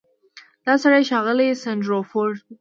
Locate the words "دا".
0.65-0.73